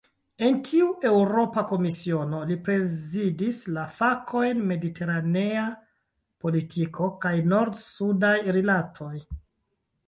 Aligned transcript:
En 0.45 0.55
tiu 0.67 0.85
Eŭropa 1.09 1.63
Komisiono, 1.71 2.39
li 2.51 2.57
prezidis 2.69 3.59
la 3.77 3.83
fakojn 3.99 4.65
"mediteranea 4.73 5.67
politiko 6.47 7.13
kaj 7.27 7.37
nord-sudaj 7.55 8.35
rilatoj". 8.59 9.15